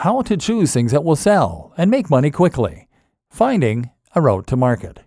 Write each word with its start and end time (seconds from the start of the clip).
how 0.00 0.22
to 0.22 0.34
choose 0.34 0.72
things 0.72 0.92
that 0.92 1.04
will 1.04 1.14
sell 1.14 1.74
and 1.76 1.90
make 1.90 2.08
money 2.08 2.30
quickly, 2.30 2.88
finding 3.28 3.90
a 4.14 4.20
route 4.20 4.46
to 4.46 4.56
market. 4.56 5.00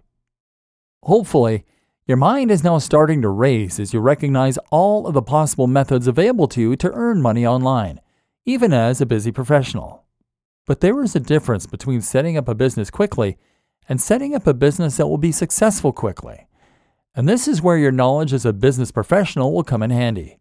Hopefully, 1.02 1.66
your 2.06 2.18
mind 2.18 2.52
is 2.52 2.64
now 2.64 2.78
starting 2.78 3.20
to 3.24 3.30
race 3.30 3.80
as 3.80 3.92
you 3.92 4.00
recognize 4.00 4.60
all 4.70 5.08
of 5.08 5.16
the 5.16 5.22
possible 5.24 5.66
methods 5.66 6.06
available 6.06 6.48
to 6.48 6.62
you 6.62 6.76
to 6.76 6.92
earn 6.92 7.24
money 7.24 7.44
online, 7.44 8.02
even 8.46 8.72
as 8.72 9.02
a 9.02 9.08
busy 9.08 9.32
professional. 9.32 10.04
But 10.68 10.82
there 10.82 11.02
is 11.02 11.16
a 11.16 11.20
difference 11.20 11.66
between 11.66 12.02
setting 12.02 12.38
up 12.38 12.48
a 12.48 12.54
business 12.54 12.92
quickly 12.92 13.38
and 13.90 14.00
setting 14.00 14.36
up 14.36 14.46
a 14.46 14.54
business 14.54 14.98
that 14.98 15.08
will 15.08 15.18
be 15.18 15.32
successful 15.32 15.92
quickly. 15.92 16.46
And 17.16 17.28
this 17.28 17.48
is 17.48 17.64
where 17.64 17.80
your 17.80 17.92
knowledge 17.92 18.32
as 18.32 18.46
a 18.46 18.54
business 18.54 18.92
professional 18.92 19.54
will 19.54 19.64
come 19.64 19.82
in 19.82 19.90
handy. 19.90 20.38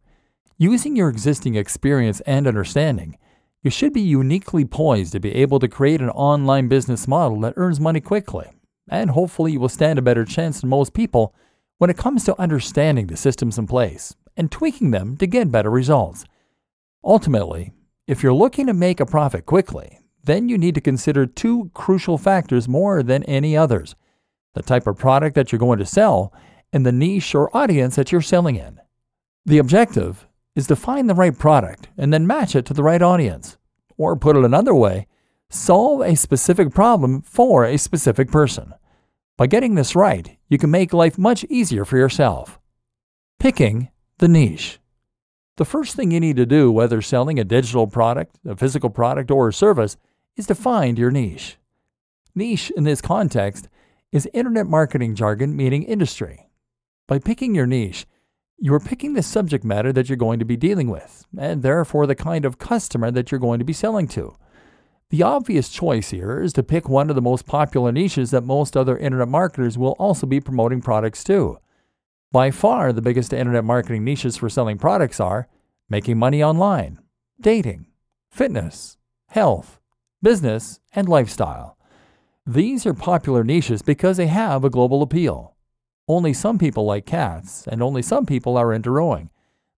Using 0.58 0.94
your 0.94 1.08
existing 1.08 1.54
experience 1.54 2.20
and 2.26 2.46
understanding, 2.46 3.16
you 3.62 3.70
should 3.70 3.92
be 3.92 4.00
uniquely 4.00 4.64
poised 4.64 5.12
to 5.12 5.20
be 5.20 5.34
able 5.36 5.58
to 5.60 5.68
create 5.68 6.00
an 6.00 6.10
online 6.10 6.68
business 6.68 7.06
model 7.06 7.40
that 7.40 7.54
earns 7.56 7.78
money 7.78 8.00
quickly, 8.00 8.50
and 8.88 9.10
hopefully 9.10 9.52
you 9.52 9.60
will 9.60 9.68
stand 9.68 9.98
a 9.98 10.02
better 10.02 10.24
chance 10.24 10.60
than 10.60 10.70
most 10.70 10.94
people 10.94 11.34
when 11.78 11.90
it 11.90 11.96
comes 11.96 12.24
to 12.24 12.40
understanding 12.40 13.06
the 13.06 13.16
systems 13.16 13.58
in 13.58 13.66
place 13.66 14.14
and 14.36 14.50
tweaking 14.50 14.90
them 14.90 15.16
to 15.16 15.26
get 15.26 15.52
better 15.52 15.70
results. 15.70 16.24
Ultimately, 17.04 17.72
if 18.06 18.22
you're 18.22 18.32
looking 18.32 18.66
to 18.66 18.74
make 18.74 19.00
a 19.00 19.06
profit 19.06 19.46
quickly, 19.46 19.98
then 20.24 20.48
you 20.48 20.58
need 20.58 20.74
to 20.74 20.80
consider 20.80 21.26
two 21.26 21.70
crucial 21.74 22.18
factors 22.18 22.68
more 22.68 23.02
than 23.02 23.22
any 23.24 23.56
others 23.56 23.94
the 24.54 24.62
type 24.62 24.86
of 24.86 24.98
product 24.98 25.34
that 25.34 25.50
you're 25.50 25.58
going 25.58 25.78
to 25.78 25.86
sell 25.86 26.32
and 26.72 26.84
the 26.84 26.92
niche 26.92 27.34
or 27.34 27.54
audience 27.56 27.96
that 27.96 28.12
you're 28.12 28.20
selling 28.20 28.56
in. 28.56 28.78
The 29.46 29.58
objective 29.58 30.26
is 30.54 30.66
to 30.66 30.76
find 30.76 31.08
the 31.08 31.14
right 31.14 31.36
product 31.36 31.88
and 31.96 32.12
then 32.12 32.26
match 32.26 32.54
it 32.54 32.66
to 32.66 32.74
the 32.74 32.82
right 32.82 33.02
audience. 33.02 33.56
Or 33.96 34.16
put 34.16 34.36
it 34.36 34.44
another 34.44 34.74
way, 34.74 35.06
solve 35.50 36.00
a 36.02 36.16
specific 36.16 36.72
problem 36.72 37.22
for 37.22 37.64
a 37.64 37.76
specific 37.76 38.30
person. 38.30 38.74
By 39.36 39.46
getting 39.46 39.74
this 39.74 39.96
right, 39.96 40.36
you 40.48 40.58
can 40.58 40.70
make 40.70 40.92
life 40.92 41.18
much 41.18 41.44
easier 41.44 41.84
for 41.84 41.96
yourself. 41.96 42.58
Picking 43.38 43.88
the 44.18 44.28
niche. 44.28 44.78
The 45.56 45.64
first 45.64 45.96
thing 45.96 46.10
you 46.10 46.20
need 46.20 46.36
to 46.36 46.46
do, 46.46 46.70
whether 46.70 47.02
selling 47.02 47.38
a 47.38 47.44
digital 47.44 47.86
product, 47.86 48.38
a 48.46 48.56
physical 48.56 48.90
product, 48.90 49.30
or 49.30 49.48
a 49.48 49.52
service, 49.52 49.96
is 50.36 50.46
to 50.46 50.54
find 50.54 50.98
your 50.98 51.10
niche. 51.10 51.56
Niche 52.34 52.70
in 52.76 52.84
this 52.84 53.02
context 53.02 53.68
is 54.10 54.28
internet 54.32 54.66
marketing 54.66 55.14
jargon 55.14 55.54
meaning 55.56 55.82
industry. 55.82 56.48
By 57.06 57.18
picking 57.18 57.54
your 57.54 57.66
niche, 57.66 58.06
you 58.64 58.72
are 58.72 58.78
picking 58.78 59.14
the 59.14 59.22
subject 59.24 59.64
matter 59.64 59.92
that 59.92 60.08
you're 60.08 60.16
going 60.16 60.38
to 60.38 60.44
be 60.44 60.56
dealing 60.56 60.88
with, 60.88 61.26
and 61.36 61.64
therefore 61.64 62.06
the 62.06 62.14
kind 62.14 62.44
of 62.44 62.58
customer 62.58 63.10
that 63.10 63.32
you're 63.32 63.40
going 63.40 63.58
to 63.58 63.64
be 63.64 63.72
selling 63.72 64.06
to. 64.06 64.36
The 65.10 65.24
obvious 65.24 65.68
choice 65.68 66.10
here 66.10 66.40
is 66.40 66.52
to 66.52 66.62
pick 66.62 66.88
one 66.88 67.10
of 67.10 67.16
the 67.16 67.20
most 67.20 67.44
popular 67.44 67.90
niches 67.90 68.30
that 68.30 68.44
most 68.44 68.76
other 68.76 68.96
internet 68.96 69.26
marketers 69.26 69.76
will 69.76 69.96
also 69.98 70.28
be 70.28 70.38
promoting 70.38 70.80
products 70.80 71.24
to. 71.24 71.58
By 72.30 72.52
far, 72.52 72.92
the 72.92 73.02
biggest 73.02 73.32
internet 73.32 73.64
marketing 73.64 74.04
niches 74.04 74.36
for 74.36 74.48
selling 74.48 74.78
products 74.78 75.18
are 75.18 75.48
making 75.90 76.18
money 76.18 76.40
online, 76.40 77.00
dating, 77.40 77.86
fitness, 78.30 78.96
health, 79.26 79.80
business, 80.22 80.78
and 80.94 81.08
lifestyle. 81.08 81.76
These 82.46 82.86
are 82.86 82.94
popular 82.94 83.42
niches 83.42 83.82
because 83.82 84.18
they 84.18 84.28
have 84.28 84.62
a 84.62 84.70
global 84.70 85.02
appeal. 85.02 85.56
Only 86.12 86.32
some 86.32 86.58
people 86.58 86.84
like 86.84 87.06
cats, 87.06 87.66
and 87.66 87.82
only 87.82 88.02
some 88.02 88.26
people 88.26 88.56
are 88.56 88.72
into 88.72 88.90
rowing. 88.90 89.30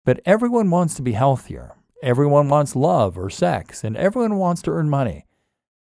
But 0.03 0.19
everyone 0.25 0.69
wants 0.69 0.95
to 0.95 1.01
be 1.01 1.13
healthier, 1.13 1.75
Everyone 2.03 2.49
wants 2.49 2.75
love 2.75 3.17
or 3.17 3.29
sex, 3.29 3.81
and 3.81 3.95
everyone 3.95 4.35
wants 4.35 4.61
to 4.63 4.71
earn 4.71 4.89
money. 4.89 5.25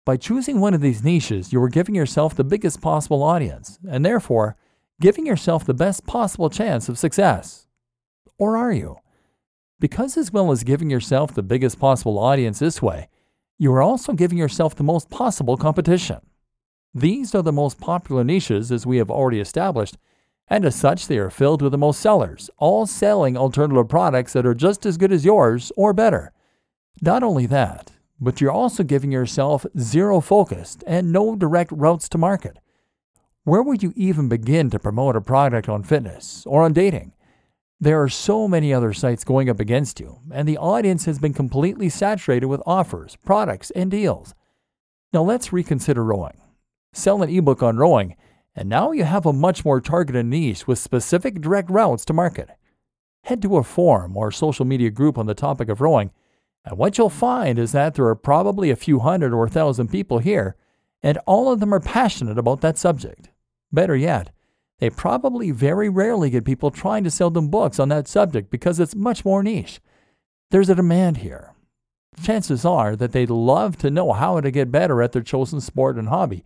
By 0.05 0.19
choosing 0.19 0.61
one 0.61 0.75
of 0.75 0.83
these 0.83 1.03
niches, 1.03 1.55
you 1.55 1.63
are 1.63 1.71
giving 1.71 1.95
yourself 1.95 2.35
the 2.35 2.45
biggest 2.45 2.83
possible 2.83 3.23
audience, 3.23 3.79
and 3.89 4.05
therefore 4.05 4.55
giving 5.01 5.25
yourself 5.25 5.65
the 5.65 5.73
best 5.73 6.05
possible 6.07 6.51
chance 6.51 6.91
of 6.91 6.99
success. 6.99 7.67
Or 8.37 8.59
are 8.59 8.73
you? 8.73 8.99
Because, 9.81 10.19
as 10.19 10.31
well 10.31 10.53
as 10.53 10.65
giving 10.65 10.91
yourself 10.91 11.33
the 11.33 11.43
biggest 11.43 11.79
possible 11.79 12.19
audience 12.19 12.59
this 12.59 12.83
way, 12.83 13.09
you 13.57 13.73
are 13.73 13.83
also 13.83 14.13
giving 14.13 14.37
yourself 14.37 14.75
the 14.77 14.85
most 14.85 15.09
possible 15.09 15.57
competition. 15.57 16.21
These 16.93 17.35
are 17.35 17.43
the 17.43 17.53
most 17.53 17.81
popular 17.81 18.23
niches, 18.23 18.71
as 18.71 18.85
we 18.85 18.99
have 18.99 19.11
already 19.11 19.41
established, 19.41 19.97
and 20.53 20.67
as 20.67 20.75
such, 20.75 21.07
they 21.07 21.17
are 21.17 21.31
filled 21.31 21.63
with 21.63 21.73
the 21.73 21.79
most 21.79 21.99
sellers, 21.99 22.51
all 22.59 22.85
selling 22.85 23.39
alternative 23.39 23.89
products 23.89 24.35
that 24.35 24.45
are 24.45 24.53
just 24.53 24.85
as 24.85 24.99
good 24.99 25.11
as 25.11 25.25
yours 25.25 25.73
or 25.79 25.95
better. 25.95 26.31
Not 27.01 27.23
only 27.23 27.47
that, 27.47 27.93
but 28.21 28.39
you're 28.39 28.51
also 28.53 28.83
giving 28.83 29.11
yourself 29.11 29.65
zero 29.79 30.21
focused 30.21 30.85
and 30.87 31.11
no 31.11 31.37
direct 31.37 31.73
routes 31.73 32.07
to 32.11 32.19
market. 32.19 32.59
Where 33.45 33.63
would 33.63 33.83
you 33.83 33.95
even 33.97 34.29
begin 34.29 34.69
to 34.69 34.79
promote 34.79 35.17
a 35.17 35.23
product 35.23 35.71
on 35.71 35.85
fitness 35.85 36.45
or 36.45 36.65
on 36.65 36.75
dating? 36.75 37.15
There 37.81 38.03
are 38.03 38.11
so 38.11 38.47
many 38.47 38.75
other 38.75 38.93
sites 38.93 39.25
going 39.25 39.49
up 39.49 39.59
against 39.59 40.01
you, 40.01 40.19
and 40.31 40.47
the 40.47 40.59
audience 40.59 41.07
has 41.07 41.19
been 41.19 41.33
completely 41.33 41.89
saturated 41.89 42.49
with 42.49 42.61
offers, 42.67 43.17
products, 43.25 43.71
and 43.71 43.91
deals. 43.91 44.35
Now 45.15 45.23
let's 45.23 45.51
reconsider 45.51 46.05
rowing. 46.05 46.43
Sell 46.93 47.23
an 47.23 47.31
ebook 47.31 47.63
on 47.63 47.79
rowing 47.79 48.17
and 48.55 48.69
now 48.69 48.93
you 48.93 49.05
have 49.05 49.27
a 49.27 49.33
much 49.33 49.65
more 49.65 49.81
targeted 49.81 50.27
niche 50.27 50.67
with 50.67 50.79
specific 50.79 51.41
direct 51.41 51.71
routes 51.71 52.05
to 52.05 52.13
market. 52.13 52.51
Head 53.25 53.41
to 53.43 53.57
a 53.57 53.63
forum 53.63 54.17
or 54.17 54.31
social 54.31 54.65
media 54.65 54.91
group 54.91 55.17
on 55.17 55.27
the 55.27 55.35
topic 55.35 55.69
of 55.69 55.81
rowing, 55.81 56.11
and 56.65 56.77
what 56.77 56.99
you'll 56.99 57.11
find 57.11 57.59
is 57.59 57.73
that 57.73 57.95
there 57.95 58.07
are 58.07 58.15
probably 58.15 58.71
a 58.71 58.77
few 58.77 59.01
hundred 59.01 59.33
or 59.33 59.49
thousand 59.49 59.89
people 59.89 60.19
here, 60.19 60.57
and 61.03 61.19
all 61.27 61.51
of 61.51 61.61
them 61.61 61.73
are 61.73 61.81
passionate 61.81 62.39
about 62.39 62.61
that 62.61 62.79
subject. 62.79 63.31
Better 63.73 63.97
yet, 63.97 64.31
they 64.79 64.91
probably 64.91 65.51
very 65.51 65.89
rarely 65.89 66.31
get 66.31 66.45
people 66.45 66.71
trying 66.71 67.05
to 67.05 67.11
sell 67.11 67.31
them 67.31 67.49
books 67.49 67.79
on 67.79 67.89
that 67.89 68.09
subject 68.09 68.51
because 68.51 68.79
it's 68.79 68.95
much 68.95 69.25
more 69.25 69.43
niche. 69.43 69.81
There's 70.51 70.69
a 70.69 70.75
demand 70.75 71.19
here. 71.19 71.55
Chances 72.23 72.65
are 72.65 72.95
that 72.97 73.13
they'd 73.13 73.31
love 73.31 73.77
to 73.79 73.91
know 73.91 74.13
how 74.13 74.41
to 74.41 74.51
get 74.51 74.71
better 74.71 75.01
at 75.01 75.13
their 75.13 75.23
chosen 75.23 75.61
sport 75.61 75.97
and 75.97 76.09
hobby 76.09 76.45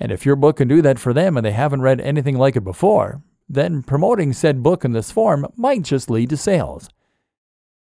and 0.00 0.10
if 0.10 0.24
your 0.24 0.34
book 0.34 0.56
can 0.56 0.66
do 0.66 0.80
that 0.80 0.98
for 0.98 1.12
them 1.12 1.36
and 1.36 1.44
they 1.44 1.52
haven't 1.52 1.82
read 1.82 2.00
anything 2.00 2.38
like 2.38 2.56
it 2.56 2.64
before, 2.64 3.22
then 3.48 3.82
promoting 3.82 4.32
said 4.32 4.62
book 4.62 4.84
in 4.84 4.92
this 4.92 5.12
form 5.12 5.46
might 5.56 5.82
just 5.82 6.08
lead 6.08 6.30
to 6.30 6.36
sales. 6.36 6.88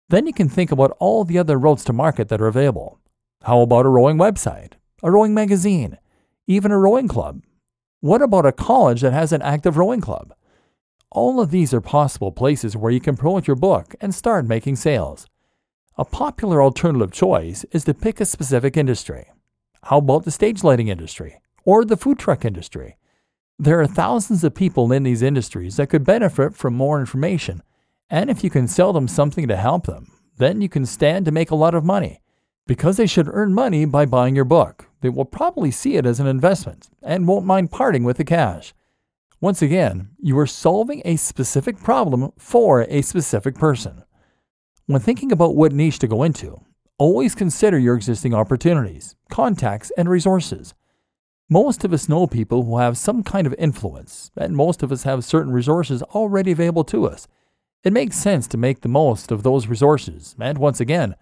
Then 0.09 0.27
you 0.27 0.33
can 0.33 0.49
think 0.49 0.71
about 0.71 0.97
all 0.99 1.23
the 1.23 1.37
other 1.37 1.57
roads 1.57 1.85
to 1.85 1.93
market 1.93 2.27
that 2.27 2.41
are 2.41 2.47
available. 2.47 2.99
How 3.43 3.61
about 3.61 3.85
a 3.85 3.89
rowing 3.89 4.17
website, 4.17 4.73
a 5.01 5.09
rowing 5.09 5.33
magazine, 5.33 5.97
even 6.45 6.71
a 6.71 6.77
rowing 6.77 7.07
club? 7.07 7.41
What 8.01 8.21
about 8.21 8.45
a 8.45 8.51
college 8.51 9.01
that 9.01 9.13
has 9.13 9.31
an 9.31 9.41
active 9.41 9.77
rowing 9.77 10.01
club? 10.01 10.33
All 11.11 11.39
of 11.39 11.51
these 11.51 11.73
are 11.73 11.81
possible 11.81 12.31
places 12.31 12.75
where 12.75 12.91
you 12.91 12.99
can 12.99 13.15
promote 13.15 13.47
your 13.47 13.55
book 13.55 13.95
and 14.01 14.13
start 14.13 14.45
making 14.45 14.75
sales. 14.75 15.27
A 15.97 16.05
popular 16.05 16.61
alternative 16.61 17.11
choice 17.11 17.65
is 17.71 17.83
to 17.85 17.93
pick 17.93 18.19
a 18.19 18.25
specific 18.25 18.75
industry. 18.75 19.27
How 19.83 19.99
about 19.99 20.25
the 20.25 20.31
stage 20.31 20.63
lighting 20.63 20.87
industry? 20.87 21.39
Or 21.65 21.85
the 21.85 21.97
food 21.97 22.19
truck 22.19 22.45
industry. 22.45 22.97
There 23.57 23.81
are 23.81 23.87
thousands 23.87 24.43
of 24.43 24.55
people 24.55 24.91
in 24.91 25.03
these 25.03 25.21
industries 25.21 25.75
that 25.77 25.87
could 25.87 26.05
benefit 26.05 26.55
from 26.55 26.73
more 26.73 26.99
information, 26.99 27.61
and 28.09 28.29
if 28.29 28.43
you 28.43 28.49
can 28.49 28.67
sell 28.67 28.93
them 28.93 29.07
something 29.07 29.47
to 29.47 29.55
help 29.55 29.85
them, 29.85 30.11
then 30.37 30.61
you 30.61 30.69
can 30.69 30.85
stand 30.85 31.25
to 31.25 31.31
make 31.31 31.51
a 31.51 31.55
lot 31.55 31.75
of 31.75 31.83
money. 31.83 32.21
Because 32.65 32.97
they 32.97 33.07
should 33.07 33.27
earn 33.27 33.53
money 33.53 33.85
by 33.85 34.05
buying 34.05 34.35
your 34.35 34.45
book, 34.45 34.85
they 35.01 35.09
will 35.09 35.25
probably 35.25 35.71
see 35.71 35.95
it 35.95 36.05
as 36.05 36.19
an 36.19 36.27
investment 36.27 36.89
and 37.01 37.27
won't 37.27 37.45
mind 37.45 37.71
parting 37.71 38.03
with 38.03 38.17
the 38.17 38.23
cash. 38.23 38.73
Once 39.41 39.61
again, 39.61 40.09
you 40.19 40.37
are 40.37 40.45
solving 40.45 41.01
a 41.05 41.15
specific 41.15 41.81
problem 41.81 42.31
for 42.37 42.81
a 42.89 43.01
specific 43.01 43.55
person. 43.55 44.03
When 44.85 45.01
thinking 45.01 45.31
about 45.31 45.55
what 45.55 45.71
niche 45.71 45.99
to 45.99 46.07
go 46.07 46.23
into, 46.23 46.61
always 46.97 47.35
consider 47.35 47.77
your 47.77 47.95
existing 47.95 48.33
opportunities, 48.33 49.15
contacts, 49.29 49.91
and 49.97 50.09
resources. 50.09 50.73
Most 51.51 51.83
of 51.83 51.91
us 51.93 52.07
know 52.07 52.27
people 52.27 52.63
who 52.63 52.77
have 52.77 52.95
some 52.95 53.23
kind 53.23 53.47
of 53.47 53.55
influence, 53.57 54.29
and 54.37 54.55
most 54.55 54.83
of 54.83 54.91
us 54.91 55.01
have 55.01 55.25
certain 55.25 55.51
resources 55.51 56.03
already 56.03 56.51
available 56.51 56.83
to 56.83 57.07
us. 57.07 57.27
It 57.83 57.91
makes 57.91 58.17
sense 58.17 58.45
to 58.49 58.57
make 58.57 58.81
the 58.81 58.87
most 58.87 59.31
of 59.31 59.41
those 59.41 59.65
resources, 59.65 60.35
and 60.39 60.59
once 60.59 60.79
again, 60.79 61.15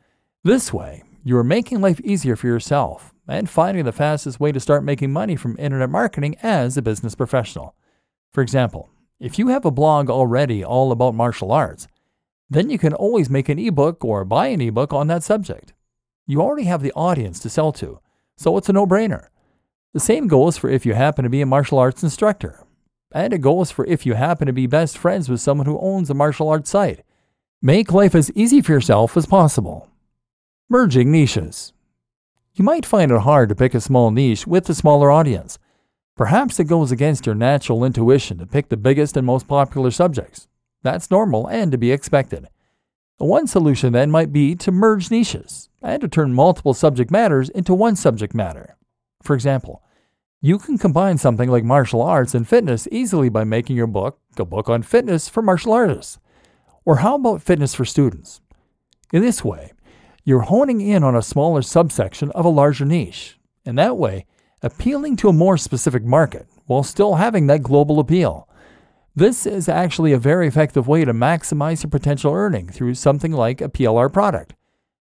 this 0.43 0.73
way, 0.73 1.03
you 1.23 1.37
are 1.37 1.45
making 1.45 1.79
life 1.79 2.01
easier 2.01 2.35
for 2.35 2.47
yourself 2.47 3.13
and 3.25 3.49
finding 3.49 3.85
the 3.85 3.93
fastest 3.93 4.37
way 4.37 4.51
to 4.51 4.59
start 4.59 4.83
making 4.83 5.13
money 5.13 5.37
from 5.37 5.55
internet 5.57 5.89
marketing 5.89 6.35
as 6.43 6.75
a 6.75 6.81
business 6.81 7.15
professional. 7.15 7.73
For 8.33 8.41
example, 8.41 8.89
if 9.21 9.39
you 9.39 9.47
have 9.47 9.63
a 9.63 9.71
blog 9.71 10.09
already 10.09 10.61
all 10.61 10.91
about 10.91 11.15
martial 11.15 11.53
arts, 11.53 11.87
then 12.49 12.69
you 12.69 12.77
can 12.77 12.93
always 12.93 13.29
make 13.29 13.47
an 13.47 13.59
ebook 13.59 14.03
or 14.03 14.25
buy 14.25 14.47
an 14.47 14.59
ebook 14.59 14.91
on 14.91 15.07
that 15.07 15.23
subject. 15.23 15.73
You 16.25 16.41
already 16.41 16.65
have 16.65 16.81
the 16.81 16.91
audience 16.93 17.39
to 17.39 17.49
sell 17.49 17.71
to, 17.73 18.01
so 18.35 18.57
it's 18.57 18.67
a 18.67 18.73
no 18.73 18.85
brainer. 18.85 19.27
The 19.97 20.01
same 20.01 20.27
goes 20.27 20.57
for 20.57 20.69
if 20.69 20.85
you 20.85 20.93
happen 20.93 21.23
to 21.23 21.29
be 21.29 21.41
a 21.41 21.47
martial 21.47 21.79
arts 21.79 22.03
instructor. 22.03 22.63
And 23.11 23.33
it 23.33 23.39
goes 23.39 23.71
for 23.71 23.83
if 23.85 24.05
you 24.05 24.13
happen 24.13 24.45
to 24.45 24.53
be 24.53 24.67
best 24.67 24.95
friends 24.95 25.27
with 25.27 25.41
someone 25.41 25.65
who 25.65 25.79
owns 25.79 26.11
a 26.11 26.13
martial 26.13 26.49
arts 26.49 26.69
site. 26.69 27.03
Make 27.63 27.91
life 27.91 28.13
as 28.13 28.31
easy 28.35 28.61
for 28.61 28.73
yourself 28.73 29.17
as 29.17 29.25
possible. 29.25 29.89
Merging 30.69 31.11
niches. 31.11 31.73
You 32.53 32.63
might 32.63 32.85
find 32.85 33.11
it 33.11 33.21
hard 33.21 33.49
to 33.49 33.55
pick 33.55 33.73
a 33.73 33.81
small 33.81 34.11
niche 34.11 34.45
with 34.45 34.69
a 34.69 34.75
smaller 34.75 35.09
audience. 35.09 35.57
Perhaps 36.15 36.59
it 36.59 36.65
goes 36.65 36.91
against 36.91 37.25
your 37.25 37.33
natural 37.33 37.83
intuition 37.83 38.37
to 38.37 38.45
pick 38.45 38.69
the 38.69 38.77
biggest 38.77 39.17
and 39.17 39.25
most 39.25 39.47
popular 39.47 39.89
subjects. 39.89 40.47
That's 40.83 41.09
normal 41.09 41.47
and 41.47 41.71
to 41.71 41.77
be 41.79 41.91
expected. 41.91 42.49
One 43.17 43.47
solution 43.47 43.93
then 43.93 44.11
might 44.11 44.31
be 44.31 44.53
to 44.57 44.71
merge 44.71 45.09
niches 45.09 45.69
and 45.81 45.99
to 46.01 46.07
turn 46.07 46.35
multiple 46.35 46.75
subject 46.75 47.09
matters 47.09 47.49
into 47.49 47.73
one 47.73 47.95
subject 47.95 48.35
matter. 48.35 48.77
For 49.23 49.33
example, 49.33 49.81
you 50.41 50.59
can 50.59 50.77
combine 50.77 51.17
something 51.17 51.49
like 51.49 51.63
martial 51.63 52.01
arts 52.01 52.35
and 52.35 52.47
fitness 52.47 52.87
easily 52.91 53.27
by 53.27 53.43
making 53.43 53.75
your 53.75 53.87
book 53.87 54.19
a 54.37 54.45
book 54.45 54.69
on 54.69 54.83
fitness 54.83 55.27
for 55.27 55.41
martial 55.41 55.73
artists. 55.73 56.19
Or 56.85 56.97
how 56.97 57.15
about 57.15 57.41
fitness 57.41 57.73
for 57.73 57.85
students? 57.85 58.39
In 59.11 59.23
this 59.23 59.43
way, 59.43 59.71
you're 60.23 60.41
honing 60.41 60.79
in 60.79 61.03
on 61.03 61.15
a 61.15 61.21
smaller 61.21 61.61
subsection 61.63 62.29
of 62.31 62.45
a 62.45 62.49
larger 62.49 62.85
niche, 62.85 63.39
and 63.65 63.77
that 63.79 63.97
way, 63.97 64.25
appealing 64.61 65.15
to 65.17 65.29
a 65.29 65.33
more 65.33 65.57
specific 65.57 66.03
market 66.03 66.47
while 66.65 66.83
still 66.83 67.15
having 67.15 67.47
that 67.47 67.63
global 67.63 67.99
appeal. 67.99 68.47
This 69.15 69.47
is 69.47 69.67
actually 69.67 70.13
a 70.13 70.19
very 70.19 70.47
effective 70.47 70.87
way 70.87 71.03
to 71.03 71.13
maximize 71.13 71.81
your 71.81 71.89
potential 71.89 72.33
earning 72.33 72.69
through 72.69 72.93
something 72.93 73.31
like 73.31 73.61
a 73.61 73.69
PLR 73.69 74.13
product. 74.13 74.53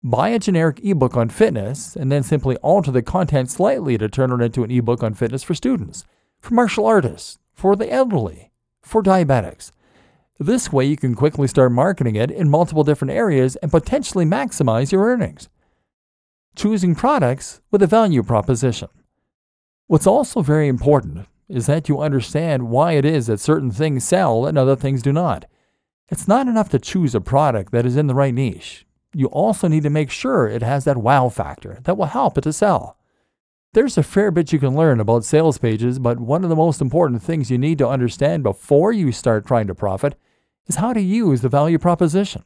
Buy 0.06 0.28
a 0.28 0.38
generic 0.38 0.84
ebook 0.84 1.16
on 1.16 1.30
fitness 1.30 1.96
and 1.96 2.12
then 2.12 2.22
simply 2.22 2.56
alter 2.56 2.90
the 2.90 3.00
content 3.00 3.50
slightly 3.50 3.96
to 3.96 4.06
turn 4.06 4.30
it 4.32 4.44
into 4.44 4.62
an 4.62 4.70
ebook 4.70 5.02
on 5.02 5.14
fitness 5.14 5.42
for 5.42 5.54
students, 5.54 6.04
for 6.40 6.52
martial 6.52 6.84
artists, 6.84 7.38
for 7.54 7.74
the 7.74 7.90
elderly, 7.90 8.50
for 8.82 9.02
diabetics. 9.02 9.70
This 10.38 10.70
way, 10.70 10.84
you 10.84 10.98
can 10.98 11.14
quickly 11.14 11.48
start 11.48 11.72
marketing 11.72 12.16
it 12.16 12.30
in 12.30 12.50
multiple 12.50 12.84
different 12.84 13.12
areas 13.12 13.56
and 13.56 13.70
potentially 13.70 14.26
maximize 14.26 14.92
your 14.92 15.06
earnings. 15.06 15.48
Choosing 16.54 16.94
products 16.94 17.62
with 17.70 17.82
a 17.82 17.86
value 17.86 18.22
proposition. 18.22 18.88
What's 19.86 20.06
also 20.06 20.42
very 20.42 20.68
important 20.68 21.26
is 21.48 21.64
that 21.64 21.88
you 21.88 22.02
understand 22.02 22.68
why 22.68 22.92
it 22.92 23.06
is 23.06 23.28
that 23.28 23.40
certain 23.40 23.70
things 23.70 24.04
sell 24.04 24.44
and 24.44 24.58
other 24.58 24.76
things 24.76 25.00
do 25.00 25.14
not. 25.14 25.46
It's 26.10 26.28
not 26.28 26.46
enough 26.46 26.68
to 26.70 26.78
choose 26.78 27.14
a 27.14 27.22
product 27.22 27.72
that 27.72 27.86
is 27.86 27.96
in 27.96 28.06
the 28.06 28.14
right 28.14 28.34
niche. 28.34 28.84
You 29.14 29.26
also 29.28 29.68
need 29.68 29.84
to 29.84 29.90
make 29.90 30.10
sure 30.10 30.48
it 30.48 30.62
has 30.62 30.84
that 30.84 30.96
wow 30.96 31.28
factor 31.28 31.78
that 31.84 31.96
will 31.96 32.06
help 32.06 32.36
it 32.36 32.42
to 32.42 32.52
sell. 32.52 32.98
There's 33.72 33.98
a 33.98 34.02
fair 34.02 34.30
bit 34.30 34.52
you 34.52 34.58
can 34.58 34.76
learn 34.76 35.00
about 35.00 35.24
sales 35.24 35.58
pages, 35.58 35.98
but 35.98 36.20
one 36.20 36.44
of 36.44 36.50
the 36.50 36.56
most 36.56 36.80
important 36.80 37.22
things 37.22 37.50
you 37.50 37.58
need 37.58 37.78
to 37.78 37.88
understand 37.88 38.42
before 38.42 38.92
you 38.92 39.10
start 39.12 39.46
trying 39.46 39.66
to 39.68 39.74
profit 39.74 40.14
is 40.66 40.76
how 40.76 40.92
to 40.92 41.00
use 41.00 41.40
the 41.40 41.48
value 41.48 41.78
proposition. 41.78 42.44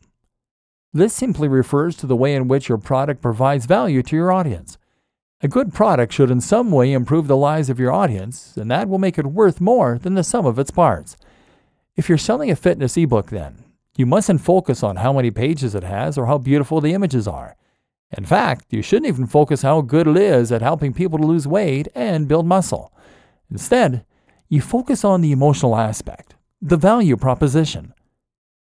This 0.93 1.15
simply 1.15 1.49
refers 1.49 1.97
to 1.97 2.07
the 2.07 2.17
way 2.17 2.35
in 2.35 2.49
which 2.49 2.69
your 2.69 2.79
product 2.79 3.21
provides 3.21 3.67
value 3.67 4.03
to 4.05 4.17
your 4.17 4.33
audience. 4.33 4.79
A 5.43 5.49
good 5.49 5.73
product 5.73 6.13
should 6.13 6.31
in 6.31 6.41
some 6.41 6.71
way 6.71 6.93
improve 6.93 7.29
the 7.29 7.37
lives 7.37 7.69
of 7.71 7.79
your 7.79 7.93
audience, 7.93 8.57
and 8.57 8.71
that 8.71 8.89
will 8.89 8.99
make 8.99 9.19
it 9.19 9.27
worth 9.27 9.61
more 9.61 9.99
than 9.99 10.15
the 10.15 10.25
sum 10.25 10.47
of 10.47 10.59
its 10.59 10.71
parts. 10.71 11.17
If 11.95 12.09
you're 12.09 12.19
selling 12.19 12.51
a 12.51 12.57
fitness 12.57 12.97
ebook, 12.97 13.31
then, 13.31 13.65
you 13.99 14.07
mustn't 14.07 14.41
focus 14.41 14.85
on 14.85 14.97
how 14.97 15.13
many 15.13 15.33
pages 15.33 15.75
it 15.75 15.83
has 15.83 16.17
or 16.17 16.27
how 16.27 16.39
beautiful 16.39 16.81
the 16.81 16.95
images 16.95 17.27
are. 17.27 17.57
In 18.17 18.25
fact, 18.25 18.67
you 18.71 18.81
shouldn't 18.81 19.09
even 19.09 19.27
focus 19.27 19.63
how 19.63 19.81
good 19.81 20.07
it 20.07 20.17
is 20.17 20.53
at 20.53 20.63
helping 20.63 20.95
people 20.95 21.19
to 21.19 21.27
lose 21.27 21.49
weight 21.49 21.89
and 21.97 22.29
build 22.29 22.47
muscle. 22.47 22.93
Instead, 23.51 24.07
you 24.49 24.61
focus 24.61 25.05
on 25.05 25.21
the 25.21 25.33
emotional 25.33 25.77
aspect, 25.77 26.37
the 26.63 26.77
value 26.77 27.17
proposition. 27.17 27.93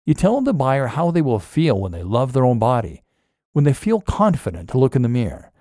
You 0.06 0.14
tell 0.14 0.40
the 0.40 0.54
buyer 0.54 0.86
how 0.86 1.10
they 1.10 1.20
will 1.20 1.38
feel 1.38 1.78
when 1.78 1.92
they 1.92 2.02
love 2.02 2.32
their 2.32 2.46
own 2.46 2.58
body, 2.58 3.02
when 3.52 3.64
they 3.64 3.74
feel 3.74 4.00
confident 4.00 4.70
to 4.70 4.78
look 4.78 4.96
in 4.96 5.02
the 5.02 5.08
mirror, 5.08 5.52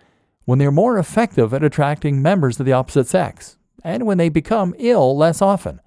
when 0.45 0.57
they're 0.57 0.72
more 0.72 0.98
effective 0.98 1.54
at 1.54 1.66
attracting 1.66 2.22
members 2.22 2.62
of 2.62 2.66
the 2.66 2.72
opposite 2.72 3.07
sex, 3.07 3.57
and 3.83 4.06
when 4.06 4.18
they 4.18 4.30
become 4.30 4.74
ill 4.80 5.18
less 5.18 5.42
often. 5.42 5.81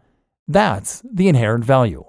That's 0.46 1.02
the 1.10 1.28
inherent 1.28 1.64
value. 1.64 2.04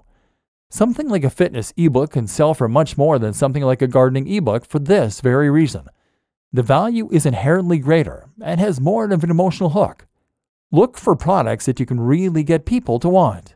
Something 0.71 1.09
like 1.09 1.23
a 1.23 1.31
fitness 1.31 1.73
ebook 1.77 2.11
can 2.11 2.27
sell 2.27 2.53
for 2.53 2.69
much 2.69 2.95
more 2.95 3.17
than 3.17 3.33
something 3.33 3.63
like 3.63 3.81
a 3.81 3.87
gardening 3.87 4.27
ebook 4.27 4.65
for 4.65 4.77
this 4.77 5.19
very 5.19 5.49
reason. 5.49 5.87
The 6.53 6.61
value 6.61 7.09
is 7.11 7.25
inherently 7.25 7.79
greater 7.79 8.29
and 8.39 8.59
has 8.59 8.79
more 8.79 9.05
of 9.05 9.23
an 9.23 9.31
emotional 9.31 9.71
hook. 9.71 10.05
Look 10.71 10.95
for 10.95 11.15
products 11.15 11.65
that 11.65 11.79
you 11.79 11.87
can 11.87 11.99
really 11.99 12.43
get 12.43 12.67
people 12.67 12.99
to 12.99 13.09
want. 13.09 13.55